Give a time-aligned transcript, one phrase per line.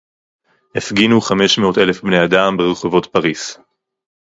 [0.75, 3.57] הפגינו חמש מאות אלף בני-אדם ברחובות פריס